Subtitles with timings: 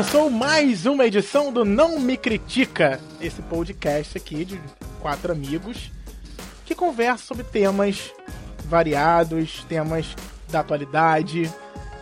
[0.00, 4.58] Começou mais uma edição do Não Me Critica, esse podcast aqui de
[4.98, 5.92] quatro amigos
[6.64, 8.10] que conversam sobre temas
[8.64, 10.16] variados, temas
[10.48, 11.52] da atualidade.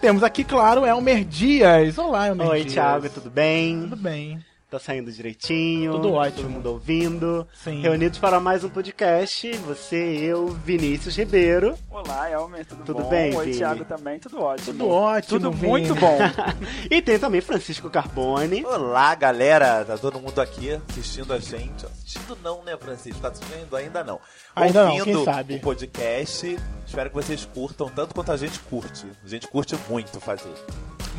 [0.01, 1.99] Temos aqui, claro, Elmer Dias.
[1.99, 2.75] Olá, Elmer Oi, Dias.
[2.75, 3.81] Thiago, tudo bem?
[3.81, 4.45] Tudo bem.
[4.71, 5.93] Tá saindo direitinho.
[5.93, 6.43] Tudo ótimo.
[6.43, 7.49] Todo mundo ouvindo.
[7.65, 7.81] Sim.
[7.81, 9.51] Reunidos para mais um podcast.
[9.67, 11.75] Você, eu, Vinícius Ribeiro.
[11.91, 13.09] Olá, Elmer, tudo, Tudo bom?
[13.09, 13.57] bem, Oi, Vini?
[13.57, 14.67] Thiago também, tudo ótimo.
[14.73, 15.69] Tudo ótimo, Tudo Vini.
[15.69, 16.19] muito bom.
[16.91, 18.63] E tem também Francisco Carbone.
[18.67, 19.87] Olá, galera!
[19.87, 21.87] Tá todo mundo aqui assistindo a gente.
[21.87, 23.21] Assistindo não, né, Francisco?
[23.23, 24.21] Tá assistindo ainda não.
[24.55, 25.55] Ainda não, Ouvindo quem sabe?
[25.55, 26.59] o podcast.
[26.87, 29.07] Espero que vocês curtam tanto quanto a gente curte.
[29.25, 30.53] A gente curte muito fazer.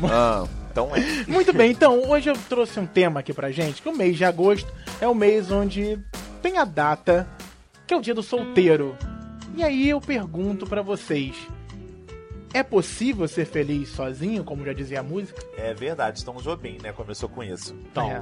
[0.08, 1.24] Ah, então é.
[1.26, 4.24] Muito bem, então hoje eu trouxe um tema aqui pra gente, que o mês de
[4.24, 5.98] agosto é o mês onde
[6.42, 7.28] tem a data,
[7.86, 8.96] que é o dia do solteiro.
[9.56, 11.34] E aí eu pergunto pra vocês,
[12.52, 15.42] é possível ser feliz sozinho, como já dizia a música?
[15.56, 16.92] É verdade, Tom Jobim, né?
[16.92, 17.74] Começou com isso.
[17.92, 18.10] Tom.
[18.10, 18.20] É.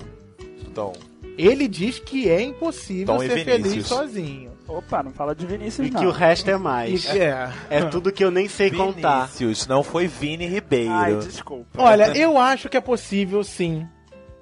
[0.60, 0.92] Então,
[1.36, 4.57] Ele diz que é impossível Tom ser feliz sozinho.
[4.68, 6.00] Opa, não fala de Vinícius, E não.
[6.00, 7.04] que o resto é E mais.
[7.10, 7.50] que é.
[7.70, 9.22] É tudo que eu nem sei contar.
[9.26, 10.92] Vinícius, não foi Vini Ribeiro.
[10.92, 11.82] Ai, desculpa.
[11.82, 13.88] Olha, eu acho que é possível sim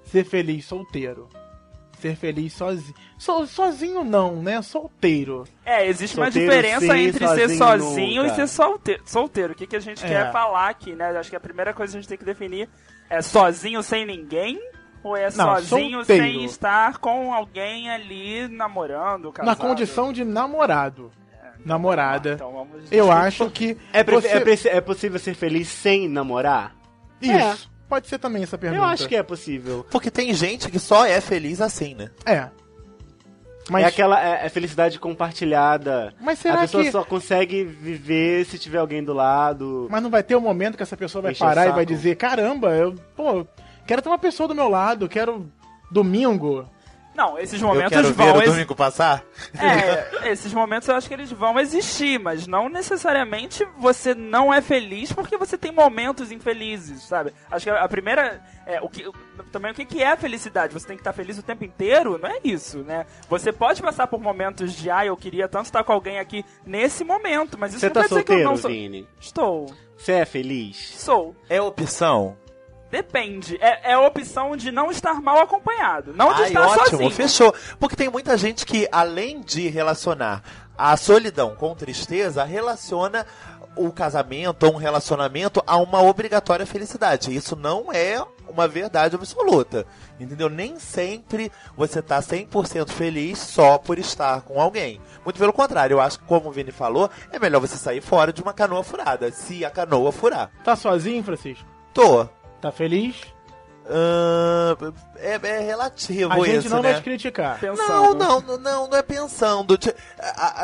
[0.05, 1.29] ser feliz solteiro.
[2.01, 2.95] Ser feliz sozinho.
[3.19, 4.61] So, sozinho não, né?
[4.61, 5.45] Solteiro.
[5.65, 8.33] É, existe uma Solteiro diferença sim, entre ser sozinho sozinho nunca.
[8.35, 9.03] e ser solteiro.
[9.07, 9.53] solteiro.
[9.53, 10.09] O que, que a gente É.
[10.09, 11.07] quer falar aqui, né?
[11.17, 12.69] Acho que a primeira coisa que a gente tem que definir
[13.09, 14.61] é sozinho sem ninguém
[15.09, 16.25] ou é Não, sozinho solteiro.
[16.25, 19.47] sem estar com alguém ali namorando, casado?
[19.47, 21.11] Na condição de namorado.
[21.65, 22.33] Namorada.
[22.35, 23.77] Então vamos Eu acho que.
[23.93, 26.75] É, você- é é possível ser feliz sem namorar?
[27.21, 27.71] Isso.
[27.89, 28.83] Pode ser também essa pergunta.
[28.83, 29.87] Eu acho que é possível.
[29.91, 32.11] Porque tem gente que só é feliz assim, né?
[32.25, 32.48] É.
[33.69, 36.15] Mas, É aquela é, é felicidade compartilhada.
[36.20, 36.93] mas A será pessoa que.
[36.93, 39.89] só consegue viver se tiver alguém do lado.
[39.91, 42.15] Mas não vai ter um momento que essa pessoa vai o parar e vai dizer:
[42.17, 42.95] caramba, eu.
[43.17, 43.45] Pô,
[43.86, 45.51] quero ter uma pessoa do meu lado, quero.
[45.91, 46.69] Domingo.
[47.14, 48.51] Não, esses Eu momentos quero ver vão o existir.
[48.51, 49.24] domingo passar.
[49.58, 54.61] É, esses momentos eu acho que eles vão existir, mas não necessariamente você não é
[54.61, 57.33] feliz porque você tem momentos infelizes, sabe?
[57.51, 58.42] Acho que a primeira.
[58.67, 59.11] É, o que,
[59.51, 60.74] também o que que é a felicidade?
[60.74, 62.18] Você tem que estar feliz o tempo inteiro?
[62.18, 63.07] Não é isso, né?
[63.30, 67.03] Você pode passar por momentos de, ah, eu queria tanto estar com alguém aqui nesse
[67.03, 68.70] momento, mas isso Você não tá quer dizer que eu solteiro, não sou.
[68.70, 69.08] Vini?
[69.18, 69.67] Estou.
[69.97, 70.77] Você é feliz?
[70.98, 71.35] Sou.
[71.48, 72.36] É opção.
[72.96, 73.58] Depende.
[73.61, 77.11] É, é a opção de não estar mal acompanhado, não de Ai, estar ótimo, sozinho.
[77.11, 77.55] fechou.
[77.79, 80.42] Porque tem muita gente que, além de relacionar
[80.79, 83.27] a solidão com tristeza, relaciona
[83.77, 87.36] o casamento ou um relacionamento a uma obrigatória felicidade.
[87.36, 88.18] Isso não é
[88.48, 89.85] uma verdade absoluta.
[90.18, 90.48] Entendeu?
[90.48, 95.02] Nem sempre você tá 100% feliz só por estar com alguém.
[95.23, 98.33] Muito pelo contrário, eu acho que, como o Vini falou, é melhor você sair fora
[98.33, 100.51] de uma canoa furada, se a canoa furar.
[100.64, 101.68] Tá sozinho, Francisco?
[101.92, 102.27] Tô.
[102.61, 103.17] Tá feliz?
[103.89, 106.90] Ahn, é, é relativo A gente não né?
[106.92, 107.62] vai te criticar.
[107.62, 108.14] Não, Pensando.
[108.14, 109.78] não, não, não, não é pensando.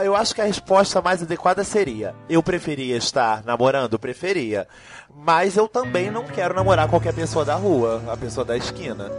[0.02, 4.66] Eu acho que a resposta mais adequada seria: eu preferia estar namorando, preferia.
[5.14, 9.10] Mas eu também não quero namorar qualquer pessoa da rua, a pessoa da esquina.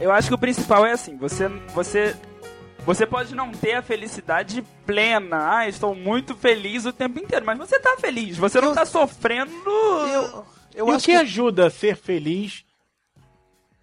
[0.00, 2.16] Eu acho que o principal é assim, você você
[2.84, 5.58] você pode não ter a felicidade plena.
[5.58, 9.52] Ah, estou muito feliz o tempo inteiro, mas você tá feliz, você não tá sofrendo.
[9.68, 10.44] Eu,
[10.74, 11.18] eu e o acho que que.
[11.18, 12.64] ajuda a ser feliz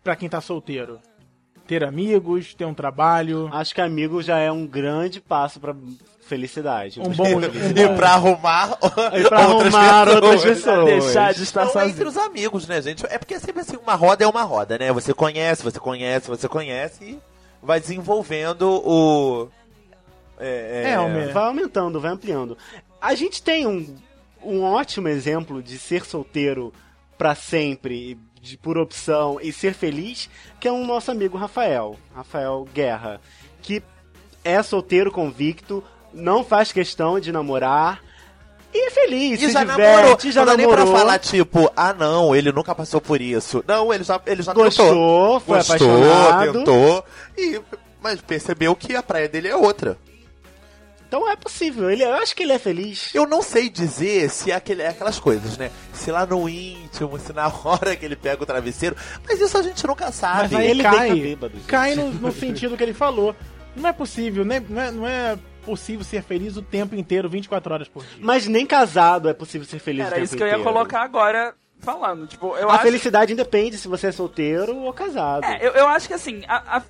[0.04, 1.00] pra quem tá solteiro?
[1.68, 3.48] Ter amigos, ter um trabalho.
[3.54, 5.76] Acho que amigo já é um grande passo pra
[6.28, 7.00] felicidade.
[7.00, 7.26] Um bom-
[7.76, 8.78] E pra arrumar,
[9.14, 10.24] E pra outras arrumar pessoas.
[10.24, 10.86] outras pessoas.
[10.86, 11.92] deixar de estar Não, sozinho.
[11.92, 13.06] entre os amigos, né, gente?
[13.06, 14.92] É porque sempre assim, uma roda é uma roda, né?
[14.92, 17.20] Você conhece, você conhece, você conhece e
[17.62, 19.50] vai desenvolvendo o.
[20.40, 21.34] É, É, Almer.
[21.34, 22.58] Vai aumentando, vai ampliando.
[23.02, 23.96] A gente tem um,
[24.44, 26.74] um ótimo exemplo de ser solteiro
[27.18, 30.30] pra sempre, de, por opção, e ser feliz,
[30.60, 33.20] que é o nosso amigo Rafael, Rafael Guerra,
[33.62, 33.84] que
[34.44, 35.84] é solteiro convicto,
[36.14, 38.02] não faz questão de namorar,
[38.74, 40.32] e é feliz, E se já diverte, namorou.
[40.32, 43.64] já não dá nem namorou, pra falar, tipo, ah não, ele nunca passou por isso.
[43.68, 44.66] Não, ele já, ele já tentou.
[44.66, 46.54] gostou, foi Gostou, apaixonado.
[46.54, 47.06] tentou.
[47.38, 47.62] E,
[48.02, 49.98] mas percebeu que a praia dele é outra.
[51.08, 53.10] Então é possível, ele, eu acho que ele é feliz.
[53.16, 55.72] Eu não sei dizer se é, aquele, é aquelas coisas, né?
[55.92, 58.96] Se lá no íntimo, se na hora que ele pega o travesseiro.
[59.28, 60.54] Mas isso a gente nunca sabe.
[60.54, 63.36] Mas aí ele cai, bêbado, cai no, no sentido que ele falou.
[63.76, 64.62] Não é possível, né?
[64.70, 68.18] não, é, não é possível ser feliz o tempo inteiro, 24 horas por dia.
[68.20, 70.72] Mas nem casado é possível ser feliz o Era tempo isso que eu ia inteiro.
[70.72, 72.28] colocar agora falando.
[72.28, 75.46] Tipo, eu A acho felicidade independe se você é solteiro ou casado.
[75.46, 76.84] É, eu, eu acho que assim, a, a-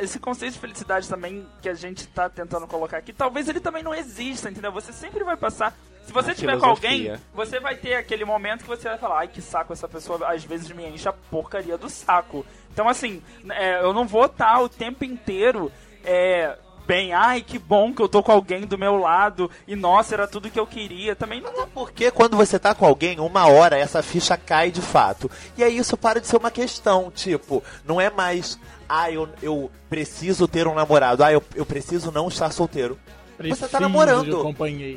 [0.00, 3.82] esse conceito de felicidade também que a gente tá tentando colocar aqui, talvez ele também
[3.82, 4.72] não exista, entendeu?
[4.72, 5.74] Você sempre vai passar.
[6.04, 9.28] Se você estiver com alguém, você vai ter aquele momento que você vai falar, ai
[9.28, 12.44] que saco, essa pessoa às vezes me enche a porcaria do saco.
[12.72, 15.70] Então, assim, é, eu não vou estar o tempo inteiro.
[16.04, 16.56] É,
[16.86, 20.26] Bem, ai que bom que eu tô com alguém do meu lado e nossa, era
[20.26, 21.14] tudo que eu queria.
[21.14, 24.80] Também não Até porque quando você tá com alguém, uma hora essa ficha cai de
[24.80, 25.30] fato.
[25.56, 28.58] E aí isso para de ser uma questão, tipo, não é mais,
[28.88, 32.98] ah, eu, eu preciso ter um namorado, ah, eu, eu preciso não estar solteiro.
[33.38, 34.42] Preciso tá namorando.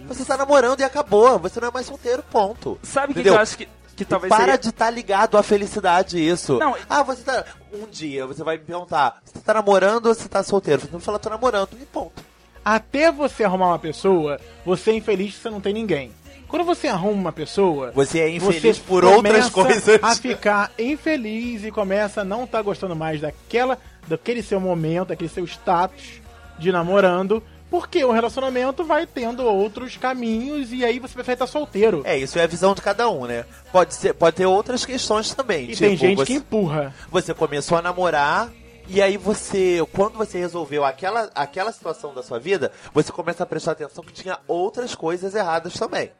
[0.07, 2.77] Você tá namorando e acabou, você não é mais solteiro, ponto.
[2.83, 4.57] Sabe o que, eu acho que, que talvez Para seria...
[4.57, 6.57] de estar ligado à felicidade isso.
[6.57, 7.45] Não, ah, você tá.
[7.73, 10.81] Um dia você vai me perguntar, você tá namorando ou você tá solteiro?
[10.81, 12.23] Você não fala, tô namorando, e ponto.
[12.63, 16.11] Até você arrumar uma pessoa, você é infeliz você não tem ninguém.
[16.47, 20.03] Quando você arruma uma pessoa, Você é infeliz você por outras começa coisas.
[20.03, 23.77] a ficar infeliz e começa a não estar gostando mais daquela,
[24.07, 26.21] daquele seu momento, daquele seu status
[26.59, 32.01] de namorando, porque o relacionamento vai tendo outros caminhos e aí você prefere estar solteiro.
[32.05, 33.45] É, isso é a visão de cada um, né?
[33.71, 35.65] Pode, ser, pode ter outras questões também.
[35.65, 36.93] e tipo, tem gente você, que empurra.
[37.09, 38.51] você começou a namorar
[38.87, 43.45] e aí você, quando você resolveu aquela, aquela situação da sua vida, você começa a
[43.45, 46.11] prestar atenção que tinha outras coisas erradas também.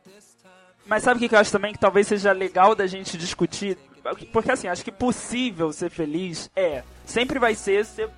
[0.85, 3.77] Mas sabe o que que eu acho também que talvez seja legal da gente discutir?
[4.31, 6.83] Porque assim, acho que possível ser feliz é.
[7.05, 8.09] Sempre vai ser ser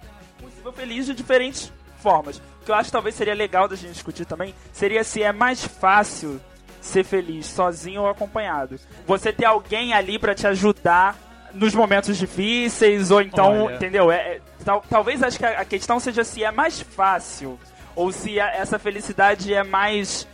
[0.42, 1.72] possível feliz de diferentes
[2.02, 2.38] formas.
[2.62, 5.32] O que eu acho que talvez seria legal da gente discutir também seria se é
[5.32, 6.40] mais fácil
[6.82, 8.80] ser feliz sozinho ou acompanhado.
[9.06, 11.18] Você ter alguém ali pra te ajudar
[11.54, 13.76] nos momentos difíceis, ou então, Olha.
[13.76, 14.12] entendeu?
[14.12, 17.58] É, é, tal- talvez acho que a, a questão seja se é mais fácil
[17.96, 20.28] ou se a- essa felicidade é mais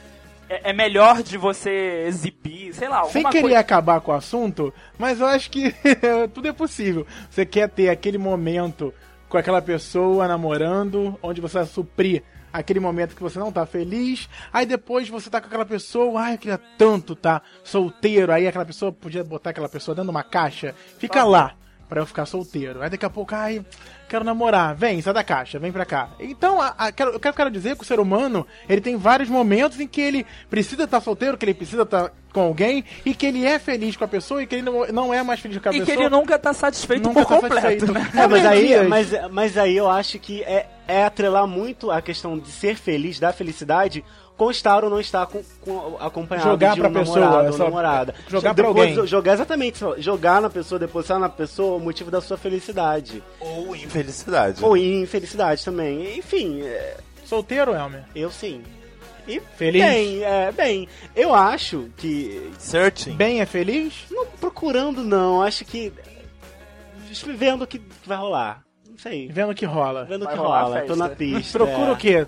[0.49, 3.59] é, é melhor de você exibir, sei lá, Sem querer coisa.
[3.59, 5.73] acabar com o assunto, mas eu acho que
[6.33, 7.07] tudo é possível.
[7.29, 8.93] Você quer ter aquele momento
[9.33, 12.21] com aquela pessoa namorando, onde você vai suprir
[12.53, 16.35] aquele momento que você não tá feliz, aí depois você tá com aquela pessoa, ai,
[16.35, 20.21] eu queria tanto tá solteiro, aí aquela pessoa podia botar aquela pessoa dentro de uma
[20.21, 21.55] caixa, fica lá
[21.93, 22.81] pra eu ficar solteiro.
[22.81, 23.63] Aí daqui a pouco, ai,
[24.09, 26.09] quero namorar, vem, sai da caixa, vem pra cá.
[26.19, 29.29] Então, a, a, quero, eu quero, quero dizer que o ser humano, ele tem vários
[29.29, 33.27] momentos em que ele precisa estar solteiro, que ele precisa estar com alguém, e que
[33.27, 35.69] ele é feliz com a pessoa, e que ele não, não é mais feliz com
[35.69, 36.05] a E que pessoa.
[36.07, 37.93] ele nunca tá satisfeito Nunca por tá completo, satisfeito.
[37.93, 38.09] né?
[38.23, 38.87] É, mas aí, Dias.
[38.87, 43.19] mas, mas aí eu acho que é, é atrelar muito a questão de ser feliz,
[43.19, 44.03] da felicidade,
[44.37, 47.49] com estar ou não estar com, com- acompanhado Jogar de um pra pessoa, namorado ou
[47.53, 48.15] essa- namorada.
[48.27, 49.07] jogar pra Depois, alguém.
[49.07, 53.23] Jogar exatamente, jogar na pessoa, depositar na pessoa o motivo da sua felicidade.
[53.39, 54.63] Ou infelicidade.
[54.63, 56.17] Ou infelicidade também.
[56.17, 58.03] Enfim, é, Solteiro, Elmer?
[58.15, 58.63] eu sim.
[59.27, 59.81] E Feliz?
[59.81, 63.15] Bem, é, bem, eu acho que Searching.
[63.15, 63.93] Bem é feliz?
[64.11, 65.41] Não procurando, não.
[65.41, 65.93] Acho que.
[67.37, 68.63] Vendo o que vai rolar.
[68.89, 69.29] Não sei.
[69.31, 70.03] Vendo o que rola.
[70.05, 70.81] Vendo o que rola.
[70.81, 71.57] Tô na pista.
[71.57, 71.93] Procura é.
[71.93, 72.27] o quê?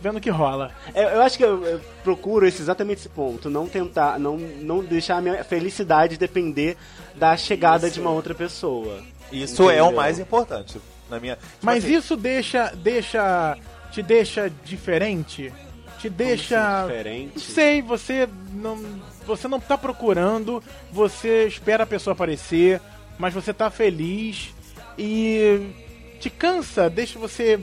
[0.00, 0.70] Vendo o que rola.
[0.94, 3.48] Eu, eu acho que eu, eu procuro esse, exatamente esse ponto.
[3.48, 4.18] Não tentar.
[4.18, 6.76] Não, não deixar a minha felicidade depender
[7.14, 9.02] da chegada de uma outra pessoa.
[9.32, 9.92] Isso é o Entendeu?
[9.92, 10.80] mais importante.
[11.08, 11.36] Na minha.
[11.36, 13.56] tipo Mas assim, isso deixa, deixa,
[13.90, 15.52] te deixa diferente?
[15.98, 17.32] Te deixa, assim, diferente?
[17.34, 18.78] não sei, você não,
[19.26, 20.62] você não tá procurando,
[20.92, 22.80] você espera a pessoa aparecer,
[23.18, 24.54] mas você tá feliz
[24.98, 25.70] e
[26.20, 27.58] te cansa, deixa você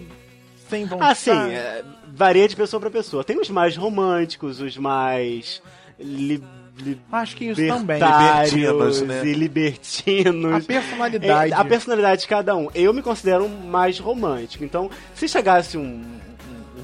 [0.73, 1.11] sem vontade.
[1.11, 3.23] Assim, é, varia de pessoa pra pessoa.
[3.23, 5.61] Tem os mais românticos, os mais.
[5.99, 6.43] Li,
[6.77, 7.97] li, Acho que isso também.
[7.97, 9.25] libertários Libertinos, né?
[9.25, 10.53] e libertinos.
[10.53, 11.53] A personalidade.
[11.53, 12.69] É, a personalidade de cada um.
[12.73, 14.63] Eu me considero um mais romântico.
[14.63, 16.03] Então, se chegasse um,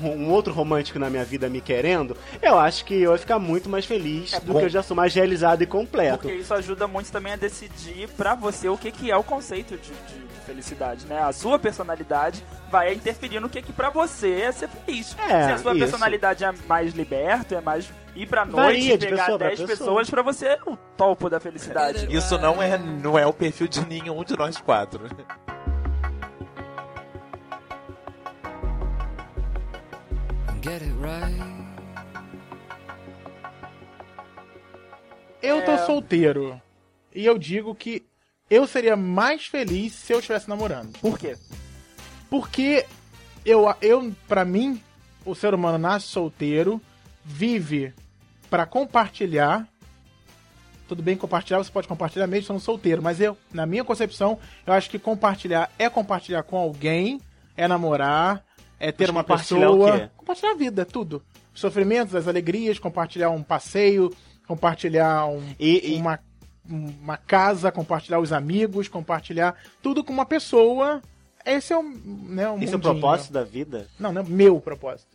[0.04, 3.70] um, outro romântico na minha vida me querendo, eu acho que eu ia ficar muito
[3.70, 4.60] mais feliz É do bom.
[4.60, 6.20] que eu já sou mais realizado e completo.
[6.20, 9.76] Porque isso ajuda muito também a decidir pra você o que, que é o conceito
[9.78, 11.22] de, de- de felicidade, né?
[11.22, 15.16] A sua personalidade vai interferir no que, que pra você é ser feliz.
[15.20, 15.80] É, Se a sua isso.
[15.80, 19.78] personalidade é mais liberta, é mais ir pra noite, Varia pegar pessoa pra 10 pessoa.
[19.78, 22.08] pessoas, pra você é o topo da felicidade.
[22.10, 25.02] Isso não é, não é o perfil de nenhum de nós quatro.
[30.62, 31.40] Get it right.
[35.42, 35.86] Eu tô É.
[35.86, 36.62] solteiro.
[37.16, 38.06] E eu digo que
[38.50, 40.98] eu seria mais feliz se eu estivesse namorando.
[41.00, 41.38] Por quê?
[42.30, 42.86] Porque
[43.46, 44.82] eu, eu para mim,
[45.26, 46.82] o ser humano nasce solteiro,
[47.24, 47.94] vive
[48.50, 49.68] pra compartilhar.
[50.88, 54.74] Tudo bem compartilhar, você pode compartilhar mesmo estando solteiro, mas eu, na minha concepção, eu
[54.74, 57.22] acho que compartilhar é compartilhar com alguém,
[57.56, 58.44] é namorar,
[58.80, 61.22] é ter uma pessoa, compartilhar a vida, tudo.
[61.54, 64.12] Os sofrimentos, as alegrias, compartilhar um passeio,
[64.48, 66.20] compartilhar um, E- e- uma
[66.72, 71.02] uma casa, compartilhar os amigos, compartilhar tudo com uma pessoa
[71.46, 73.88] esse é o, né, o Esse é o propósito da vida?
[74.00, 75.08] Não, não, meu propósito.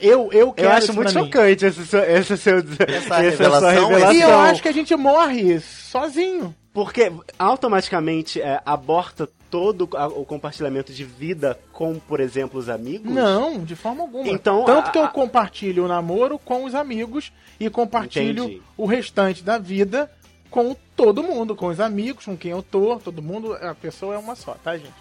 [0.00, 4.12] Eu, eu quero Eu acho muito chocante esse seu, esse seu, Essa essa revelação, revelação.
[4.12, 6.54] E eu acho que a gente morre sozinho.
[6.72, 9.84] Porque automaticamente é, aborta todo
[10.16, 13.12] o compartilhamento de vida com, por exemplo, os amigos?
[13.12, 14.26] Não, de forma alguma.
[14.28, 18.62] Então, Tanto a- que eu a- compartilho o namoro com os amigos e compartilho Entendi.
[18.76, 20.10] o restante da vida
[20.50, 24.18] com todo mundo, com os amigos, com quem eu tô, todo mundo, a pessoa é
[24.18, 24.92] uma só, tá, gente?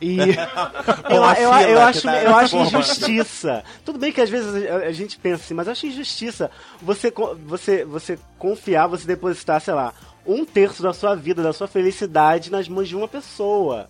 [0.00, 0.16] E
[1.08, 3.62] Eu, eu, fila eu acho, tá eu acho injustiça.
[3.84, 6.50] Tudo bem que às vezes a, gente pensa assim, mas eu acho injustiça
[6.82, 7.12] você,
[7.46, 9.94] você, você confiar, você depositar, sei lá,
[10.26, 13.88] um terço da sua vida, da sua felicidade nas mãos de uma pessoa.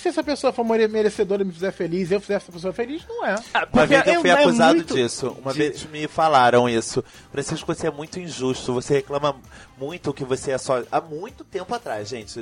[0.00, 3.02] Se essa pessoa for mere- merecedora e me fizer feliz, eu fizer essa pessoa feliz,
[3.08, 3.36] não é.
[3.54, 5.36] Ah, Uma vez eu é- fui é acusado muito- disso.
[5.40, 7.04] Uma de- vez me falaram isso.
[7.30, 8.72] Francisco, você é muito injusto.
[8.74, 9.36] Você reclama
[9.78, 10.82] muito que você é só.
[10.90, 12.40] Há muito tempo atrás, gente.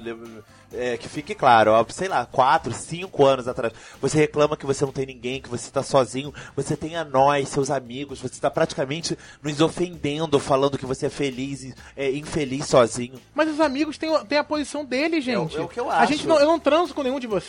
[0.71, 3.73] é, que fique claro, ó, sei lá, quatro, cinco anos atrás.
[4.03, 6.33] Você reclama que você não tem ninguém, que você tá sozinho.
[6.55, 8.21] Você tem a nós, seus amigos.
[8.21, 13.15] Você tá praticamente nos ofendendo, falando que você é feliz e é infeliz sozinho.
[13.35, 15.57] Mas os amigos têm, têm a posição deles, gente.
[15.57, 16.13] é o que eu A acho.
[16.13, 17.48] gente não, eu não transo com nenhum de vocês.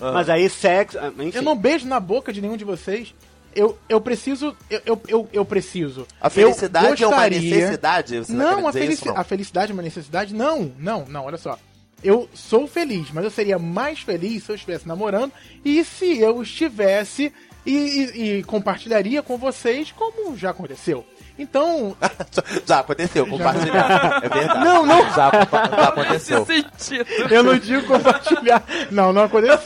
[0.00, 0.12] Ah.
[0.12, 0.98] Mas aí sexo.
[0.98, 3.14] ah, Enfim, Eu não beijo na boca de nenhum de vocês.
[3.54, 4.56] Eu, eu preciso.
[4.68, 6.06] Eu, eu, eu, eu preciso.
[6.20, 8.18] A felicidade eu é uma gostaria- necessidade?
[8.18, 9.16] Você Não, a, felici- isso, não?
[9.16, 10.34] a felicidade é uma necessidade?
[10.34, 11.56] Não, não, não, olha só.
[12.02, 15.32] Eu sou feliz, mas eu seria mais feliz se eu estivesse namorando
[15.64, 17.32] e se eu estivesse
[17.64, 21.06] e, e- e compartilharia com vocês como já aconteceu.
[21.38, 21.96] Então,
[22.66, 24.20] Já aconteceu, compartilhar.
[24.22, 24.64] É verdade.
[24.64, 25.00] Não, não.
[25.10, 26.46] Já, já aconteceu.
[27.30, 28.62] Eu não digo compartilhar.
[28.90, 29.58] Não, não aconteceu.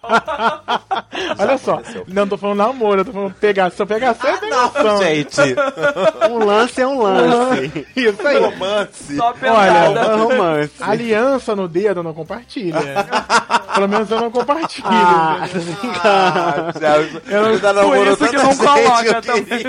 [1.38, 2.04] Olha só, aconteceu.
[2.06, 3.84] não tô falando namoro, eu tô falando pegação.
[3.86, 4.84] Pegação é Ah, pegação.
[4.84, 5.40] não, gente.
[6.30, 7.86] um lance é um lance.
[7.96, 8.38] Isso aí.
[8.38, 9.16] Romance.
[9.16, 10.16] Só É pedrada.
[10.16, 10.72] um romance.
[10.80, 12.78] Aliança no dedo não compartilha.
[13.74, 14.86] Pelo menos eu não compartilho.
[14.88, 15.40] Ah?
[16.04, 16.72] Ah,
[17.28, 19.64] Eu- já por isso que não coloca eu também.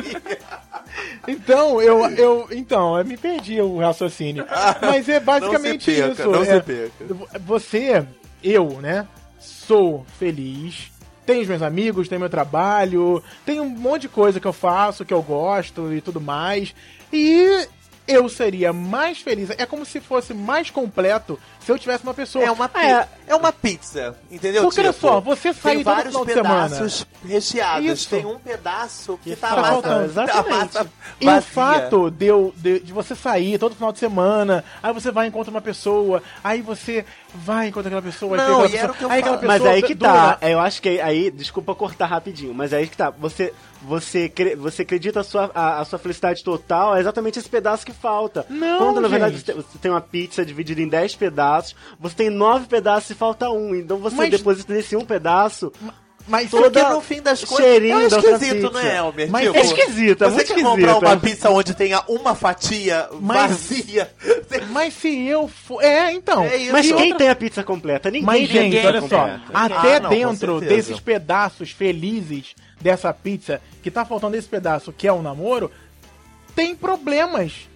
[1.28, 4.46] Então, eu, eu, então, eu me perdi o raciocínio.
[4.82, 6.32] Mas é basicamente não se perca, isso.
[6.32, 7.40] Não é, se perca.
[7.40, 8.06] Você,
[8.44, 9.08] eu, né,
[9.40, 10.92] sou feliz.
[11.26, 15.06] Tenho os meus amigos, tenho meu trabalho, tem um monte de coisa que eu faço,
[15.06, 16.74] que eu gosto e tudo mais.
[17.14, 17.68] E
[18.12, 19.50] eu seria mais feliz.
[19.52, 22.44] É como se fosse mais completo se eu tivesse uma pessoa.
[22.44, 23.08] É uma, pi- É.
[23.28, 24.64] é uma pizza, entendeu?
[24.64, 26.70] Porque olha Tipo, só, você sair tem todo vários final de semana.
[26.70, 27.86] pedaços recheados.
[27.86, 28.10] Isso.
[28.10, 30.06] Tem um pedaço que, tá, tá faltando.
[30.06, 30.48] Exatamente.
[30.54, 30.88] a massa
[31.22, 31.40] E vazia.
[31.40, 35.26] o fato de, eu, de, de você sair todo final de semana, aí você vai
[35.26, 38.70] e encontra uma pessoa, aí você vai e encontra aquela pessoa, aí Não, tem aquela
[38.70, 39.48] e era pessoa, o que eu aí aquela falo.
[39.52, 40.38] pessoa Mas aí que dura- tá.
[40.50, 43.10] Eu acho que aí, desculpa cortar rapidinho, mas aí que tá.
[43.12, 47.50] Você, você, cre- você acredita a sua, a, a sua felicidade total é exatamente esse
[47.50, 48.46] pedaço que falta.
[48.50, 49.46] Não, Quando na verdade gente.
[49.46, 53.16] você tem- você tem uma pizza dividida em 10 pedaços, você tem 9 pedaços e
[53.16, 53.74] falta um.
[53.76, 55.72] Então você Mas- deposita nesse um pedaço.
[56.28, 58.70] Mas toda- Porque no fim das é esquisito, pizza.
[58.70, 59.32] não é, Elmer?
[59.32, 61.04] Mas Tipo, é esquisito, é Você muito quer comprar esquisito.
[61.08, 64.12] uma pizza onde tenha uma fatia Mas- vazia.
[64.70, 65.82] Mas se eu for.
[65.84, 66.44] É, então.
[66.44, 66.72] É isso.
[66.72, 68.12] Mas quem outra- tem a pizza completa?
[68.12, 69.08] Ninguém Mas, tem gente, olha só.
[69.08, 69.42] completa.
[69.52, 75.08] Até Ah, não, dentro desses pedaços felizes dessa pizza, que tá faltando esse pedaço que
[75.08, 75.72] é o namoro,
[76.56, 77.68] tem problemas.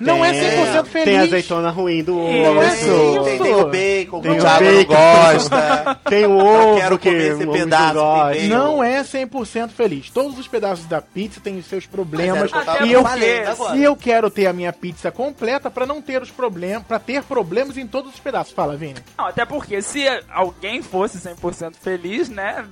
[0.00, 1.04] Não é Tem- 100% feliz.
[1.04, 2.74] Tem azeitona ruim do Não é osso.
[2.74, 3.22] isso.
[3.24, 4.94] Tem, tem o bacon, Tem que o o Thiago não bacon.
[4.94, 6.00] gosta.
[6.10, 8.42] Tem o Eu ovo quero que comer esse o pedaço gosta.
[8.48, 10.10] Não é 100% feliz.
[10.10, 12.50] Todos os pedaços da pizza têm os seus problemas.
[12.50, 13.76] O eu e eu, agora.
[13.76, 17.22] e eu quero ter a minha pizza completa pra não ter os problemas, para ter
[17.22, 18.52] problemas em todos os pedaços.
[18.52, 18.96] Fala, Vini.
[19.16, 22.64] Não, até porque se alguém fosse 100% feliz, né?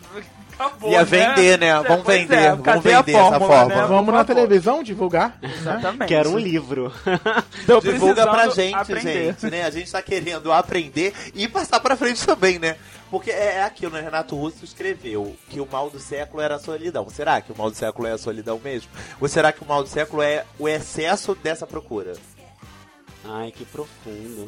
[0.60, 1.68] Acabou, Ia vender, né?
[1.68, 3.82] É, Vamos pois vender, é, vamos vender essa fórmula, fórmula.
[3.82, 3.86] né?
[3.88, 5.38] Vamos na televisão divulgar.
[5.40, 5.50] né?
[5.56, 6.08] Exatamente.
[6.08, 6.92] Quero um livro.
[7.66, 9.24] Tô Divulga pra gente, aprender.
[9.24, 9.64] gente, né?
[9.64, 12.76] A gente tá querendo aprender e passar pra frente também, né?
[13.10, 14.02] Porque é é aquilo, né?
[14.02, 17.08] Renato Russo escreveu que o mal do século era a solidão.
[17.10, 18.90] Será que o mal do século é a solidão mesmo?
[19.20, 22.12] Ou será que o mal do século é o excesso dessa procura?
[23.24, 24.46] Ai, que profundo.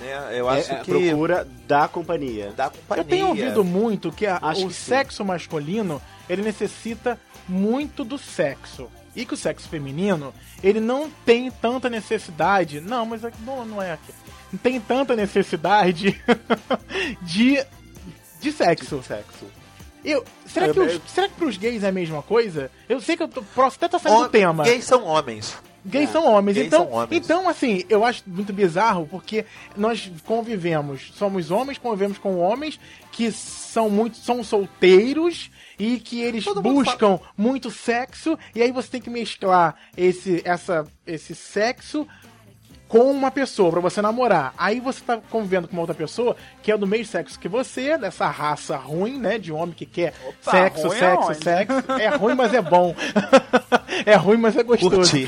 [0.00, 0.38] Né?
[0.38, 2.52] Eu acho é, a que procura da companhia.
[2.56, 3.00] da companhia.
[3.02, 4.70] Eu tenho ouvido muito que a- o que sim.
[4.70, 8.88] sexo masculino ele necessita muito do sexo.
[9.14, 12.80] E que o sexo feminino, ele não tem tanta necessidade.
[12.80, 14.12] Não, mas não, não é aqui.
[14.52, 16.20] Não tem tanta necessidade
[17.22, 17.64] de,
[18.40, 19.02] de sexo.
[19.02, 19.46] Sexo.
[20.04, 22.70] Eu, será, Eu- que os, eu- será que pros gays é a mesma coisa?
[22.88, 24.64] Eu sei que eu tô, posso até estar saindo Hom- do tema.
[24.64, 25.56] Gays são homens.
[25.84, 26.56] Gays são homens.
[26.56, 27.24] Gays então, são homens.
[27.24, 29.44] então, assim, eu acho muito bizarro porque
[29.76, 32.80] nós convivemos, somos homens, convivemos com homens
[33.12, 38.88] que são muito são solteiros e que eles Todo buscam muito sexo e aí você
[38.88, 42.06] tem que mesclar esse essa esse sexo
[42.94, 44.54] com uma pessoa, pra você namorar.
[44.56, 47.98] Aí você tá convivendo com uma outra pessoa que é do mesmo sexo que você,
[47.98, 49.36] dessa raça ruim, né?
[49.36, 51.42] De homem que quer Opa, sexo, sexo, aonde?
[51.42, 51.92] sexo.
[52.00, 52.94] É ruim, mas é bom.
[54.06, 55.12] é ruim, mas é gostoso.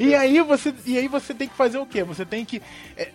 [0.00, 2.02] E aí você e aí você tem que fazer o quê?
[2.02, 2.60] Você tem que
[2.96, 3.10] é,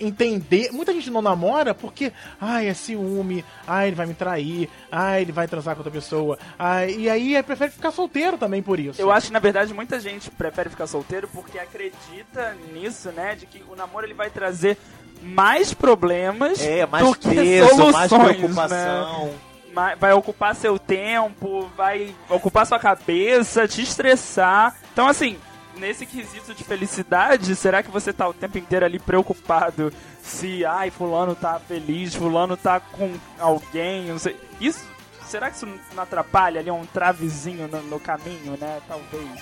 [0.00, 0.70] entender.
[0.72, 5.32] Muita gente não namora porque, ai, é ciúme, ai, ele vai me trair, ai, ele
[5.32, 6.38] vai transar com outra pessoa.
[6.58, 9.00] Ai, e aí é, prefere ficar solteiro também por isso.
[9.00, 13.34] Eu acho que, na verdade, muita gente prefere ficar solteiro porque acredita nisso, né?
[13.34, 14.76] De que o namoro ele vai trazer
[15.22, 18.18] mais problemas É, mais do que peso, soluções, mais né?
[18.24, 19.30] preocupação.
[19.74, 24.74] Ma- Vai ocupar seu tempo, vai ocupar sua cabeça, te estressar.
[24.92, 25.36] Então, assim,
[25.80, 30.90] nesse quesito de felicidade, será que você tá o tempo inteiro ali preocupado se, ai,
[30.90, 34.36] fulano tá feliz, fulano tá com alguém, não sei.
[34.60, 34.84] Isso,
[35.26, 38.80] será que isso não atrapalha ali um travezinho no, no caminho, né?
[38.86, 39.40] Talvez.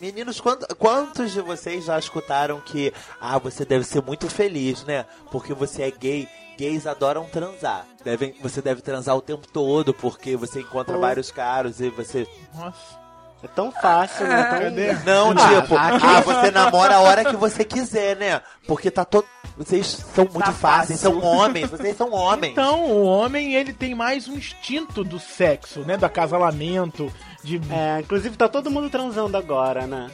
[0.00, 2.90] Meninos, quant- quantos de vocês já escutaram que
[3.20, 5.04] ah, você deve ser muito feliz, né?
[5.30, 6.26] Porque você é gay.
[6.58, 7.86] Gays adoram transar.
[8.04, 11.00] Devem, você deve transar o tempo todo porque você encontra Oh.
[11.00, 12.26] vários caras e você.
[12.54, 12.99] Nossa.
[13.42, 14.42] É tão fácil, né?
[14.44, 14.58] Tão...
[14.60, 14.92] Cadê?
[15.04, 18.40] Não, Ah, tipo, aqui- ah, você namora a hora que você quiser, né?
[18.66, 19.24] Porque tá todo.
[19.56, 21.20] Vocês são muito Tá fáceis, fácil.
[21.20, 22.52] são homens, vocês são homens.
[22.52, 25.96] Então, o homem, ele tem mais um instinto do sexo, né?
[25.96, 27.60] Do acasalamento, de...
[27.70, 30.08] É, inclusive tá todo mundo transando agora, né?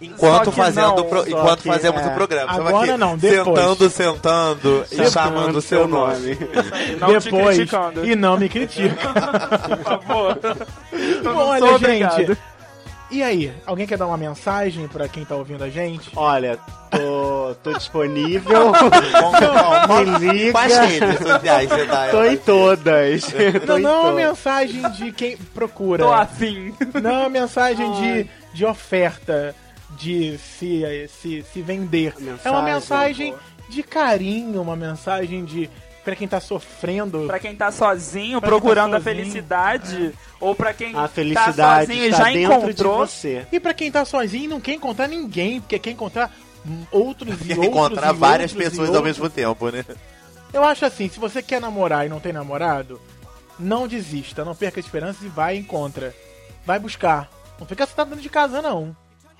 [0.00, 2.06] Enquanto fazendo, não, pro- enquanto que, fazemos é.
[2.08, 2.50] o programa.
[2.52, 3.44] Agora aqui não, depois.
[3.44, 6.32] Sentando, sentando e chamando o seu nome.
[6.32, 8.04] E não te depois criticando.
[8.04, 8.96] e não me critica.
[9.68, 10.38] Por favor.
[11.22, 12.38] Não Olha, gente, obrigado.
[13.12, 16.10] E aí, alguém quer dar uma mensagem pra quem tá ouvindo a gente?
[16.16, 16.58] Olha,
[16.90, 18.72] tô, tô disponível.
[19.86, 20.52] Bom, Me liga.
[20.52, 22.08] Quais redes sociais você tá?
[22.08, 23.22] Tô em todas.
[23.66, 26.04] Tô Não, em não é uma mensagem de quem procura.
[26.04, 26.74] Tô afim.
[27.02, 29.54] Não é uma mensagem de, de oferta,
[29.90, 30.82] de se,
[31.20, 32.14] se, se vender.
[32.44, 33.34] é uma Mensagem, mensagem
[33.68, 35.68] de carinho, uma mensagem de.
[36.04, 37.24] Pra quem tá sofrendo.
[37.26, 41.02] Pra quem tá sozinho, Pra quem procurando tá a sozinho, felicidade, ou pra quem A
[41.02, 43.04] tá felicidade sozinho e está já dentro encontrou.
[43.06, 43.46] de você.
[43.52, 46.34] E pra quem tá sozinho e não quer encontrar ninguém, porque quer encontrar
[46.90, 47.66] outros e Quer outros.
[47.68, 49.84] encontrar e várias outros pessoas ao mesmo tempo, né?
[50.52, 53.00] Eu acho assim, se você quer namorar e não tem namorado,
[53.58, 56.14] não desista, não perca a esperança e vai e encontra.
[56.66, 57.28] Vai buscar.
[57.58, 58.94] Não fica sentado dentro de casa, não.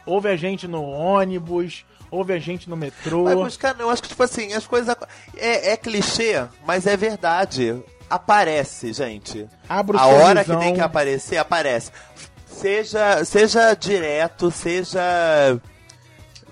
[0.06, 3.24] Ouve a gente no ônibus, ouve a gente no metrô.
[3.24, 4.94] Vai buscar, não, acho que, tipo assim, as coisas.
[5.36, 7.82] É, é clichê, mas é verdade.
[8.08, 9.48] Aparece, gente.
[9.68, 10.58] Abra o A hora que sorrisão.
[10.60, 11.90] tem que aparecer, aparece.
[12.46, 15.00] Seja, seja direto, seja.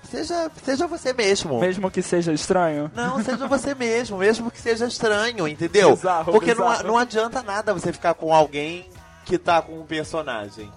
[0.09, 1.59] Seja, seja você mesmo.
[1.59, 2.91] Mesmo que seja estranho.
[2.93, 5.95] Não, seja você mesmo, mesmo que seja estranho, entendeu?
[5.95, 6.87] Bizarro, Porque Não, bizarro.
[6.87, 8.89] não adianta nada você ficar com alguém
[9.23, 10.69] que tá com um personagem.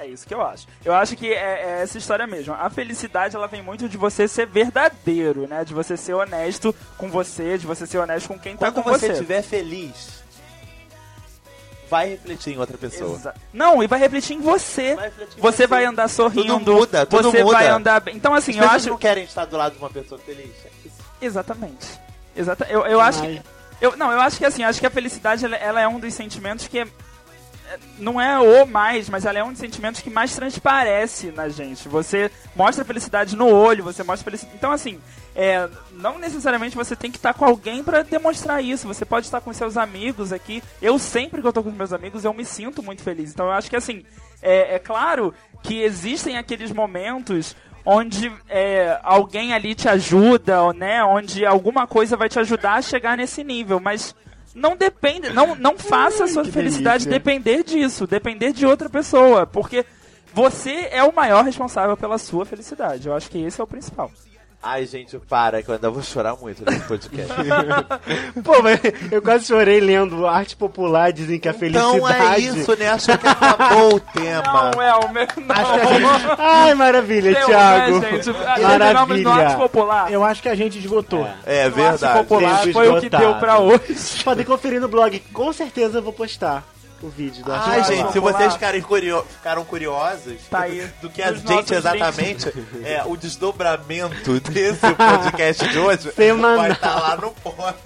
[0.00, 0.66] É isso que eu acho.
[0.82, 1.34] Eu acho que é,
[1.78, 2.54] é essa história mesmo.
[2.54, 5.62] A felicidade, ela vem muito de você ser verdadeiro, né?
[5.62, 8.90] De você ser honesto com você, de você ser honesto com quem tá Quando com
[8.90, 9.12] você você.
[9.12, 10.22] estiver feliz,
[11.90, 13.14] vai refletir em outra pessoa.
[13.16, 14.94] Exa- Não, e vai refletir em você.
[14.94, 15.66] Vai refletir em Você você.
[15.66, 16.58] vai andar sorrindo.
[16.60, 17.56] Tudo muda, tudo você muda.
[17.58, 18.16] vai andar bem.
[18.16, 18.88] Então, assim, As eu acho.
[18.90, 20.50] não querem estar do lado de uma pessoa feliz.
[21.20, 21.86] Exatamente.
[22.34, 22.66] Exata...
[22.70, 23.26] Eu, eu acho que.
[23.26, 23.42] Ai.
[23.80, 26.12] Eu, não, eu acho que assim, acho que a felicidade ela, ela é um dos
[26.14, 26.86] sentimentos que é-
[27.98, 31.88] não é o mais, mas ela é um dos sentimentos que mais transparece na gente.
[31.88, 34.56] Você mostra felicidade no olho, você mostra felicidade.
[34.56, 35.00] Então, assim,
[35.34, 38.88] é, não necessariamente você tem que estar com alguém pra demonstrar isso.
[38.88, 40.62] Você pode estar com seus amigos aqui.
[40.80, 43.30] Eu sempre que eu tô com meus amigos, eu me sinto muito feliz.
[43.30, 44.04] Então, eu acho que assim,
[44.42, 47.54] é, é claro que existem aqueles momentos
[47.84, 51.02] onde é, alguém ali te ajuda, né?
[51.04, 54.14] Onde alguma coisa vai te ajudar a chegar nesse nível, mas
[54.54, 57.10] não depende, não, não faça a sua que felicidade delícia.
[57.10, 59.84] depender disso, depender de outra pessoa, porque
[60.32, 63.08] você é o maior responsável pela sua felicidade.
[63.08, 64.10] Eu acho que esse é o principal.
[64.62, 67.32] Ai, gente, para, que eu ainda vou chorar muito nesse podcast.
[68.44, 68.78] Pô, mas
[69.10, 71.96] eu quase chorei lendo arte popular, dizem que a felicidade.
[71.96, 72.88] então é isso, né?
[72.90, 74.42] Acho que acabou o tema.
[74.42, 75.54] Não, não.
[75.54, 77.98] Acho que a gente, Ai, maravilha, Deu, Thiago.
[78.00, 78.30] né, gente?
[78.46, 79.56] Ah, Terminamos no arte Maravilha.
[79.58, 80.12] popular.
[80.12, 81.26] eu acho que a gente esgotou.
[81.46, 81.60] É.
[81.64, 82.18] É No arte verdade.
[82.18, 84.22] popular foi o que deu pra hoje.
[84.22, 86.64] Podem conferir no blog, com certeza eu vou postar
[87.02, 87.84] o vídeo Ai, popular.
[87.84, 92.52] gente, se vocês ficarem, curio- ficaram curiosos Tá aí, do que a nos gente exatamente,
[92.84, 96.56] é, o desdobramento desse podcast de hoje Semanal.
[96.58, 97.78] vai estar lá no post.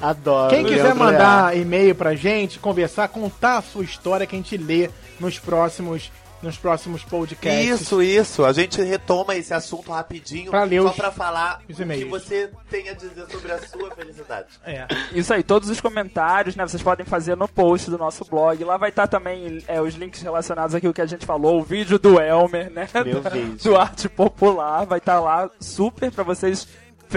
[0.00, 0.50] Adoro.
[0.54, 4.56] Quem quiser Leandro mandar e-mail pra gente, conversar, contar a sua história que a gente
[4.56, 6.10] lê nos próximos
[6.42, 7.80] nos próximos podcasts.
[7.82, 8.44] Isso, isso.
[8.44, 12.04] A gente retoma esse assunto rapidinho Pra ler só os- pra falar os o que
[12.04, 14.48] você tem a dizer sobre a sua felicidade.
[14.64, 14.86] É.
[15.14, 16.66] Isso aí, todos os comentários, né?
[16.66, 18.62] Vocês podem fazer no post do nosso blog.
[18.64, 21.98] Lá vai estar também é, os links relacionados àquilo que a gente falou, o vídeo
[21.98, 22.88] do Elmer, né?
[23.04, 23.56] Meu do, vídeo.
[23.62, 24.84] do arte popular.
[24.84, 26.66] Vai estar lá super pra vocês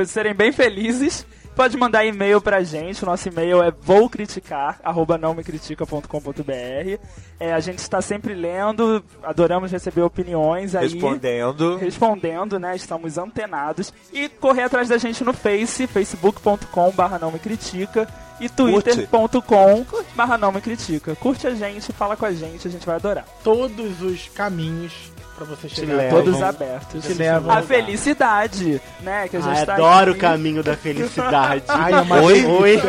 [0.06, 1.26] serem bem felizes.
[1.56, 3.04] Pode mandar e-mail pra gente.
[3.04, 7.00] O nosso e-mail é voucriticar, arroba nãomecritica.com.br.
[7.40, 10.90] É, a gente está sempre lendo, adoramos receber opiniões aí.
[10.90, 11.78] Respondendo.
[11.78, 12.76] respondendo, né?
[12.76, 13.94] Estamos antenados.
[14.12, 18.08] E correr atrás da gente no Face, facebook.com barra não me critica
[18.40, 21.16] e twitter.com barra não me critica.
[21.16, 23.26] Curte a gente, fala com a gente, a gente vai adorar.
[23.44, 25.96] Todos os caminhos pra você chegar.
[25.96, 26.24] levam.
[26.24, 27.04] Todos abertos.
[27.06, 27.52] Te levam.
[27.56, 29.28] A felicidade, né?
[29.28, 30.22] Que a gente Ai, tá adoro o aqui.
[30.22, 31.64] caminho da felicidade.
[31.70, 32.46] Ai, uma Oi?
[32.46, 32.80] Oi.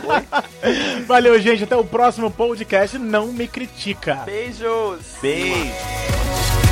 [1.06, 1.64] Valeu, gente.
[1.64, 2.98] Até o próximo podcast.
[2.98, 4.22] Não me critica.
[4.26, 5.00] Beijos!
[5.22, 6.63] Beijo.